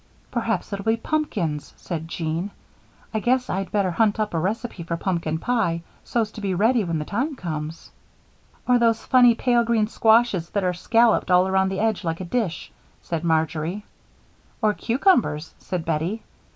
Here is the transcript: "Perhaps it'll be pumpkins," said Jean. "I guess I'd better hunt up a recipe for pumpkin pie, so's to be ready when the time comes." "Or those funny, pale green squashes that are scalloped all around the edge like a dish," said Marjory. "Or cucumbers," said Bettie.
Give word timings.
"Perhaps 0.31 0.73
it'll 0.73 0.83
be 0.83 0.97
pumpkins," 0.97 1.75
said 1.77 2.07
Jean. 2.07 2.49
"I 3.13 3.19
guess 3.19 3.51
I'd 3.51 3.71
better 3.71 3.91
hunt 3.91 4.19
up 4.19 4.33
a 4.33 4.39
recipe 4.39 4.81
for 4.81 4.97
pumpkin 4.97 5.37
pie, 5.37 5.83
so's 6.03 6.31
to 6.31 6.41
be 6.41 6.55
ready 6.55 6.83
when 6.83 6.97
the 6.97 7.05
time 7.05 7.35
comes." 7.35 7.91
"Or 8.67 8.79
those 8.79 9.05
funny, 9.05 9.35
pale 9.35 9.63
green 9.63 9.85
squashes 9.85 10.49
that 10.49 10.63
are 10.63 10.73
scalloped 10.73 11.29
all 11.29 11.47
around 11.47 11.69
the 11.69 11.79
edge 11.79 12.03
like 12.03 12.19
a 12.19 12.25
dish," 12.25 12.71
said 13.03 13.23
Marjory. 13.23 13.85
"Or 14.59 14.73
cucumbers," 14.73 15.53
said 15.59 15.85
Bettie. 15.85 16.23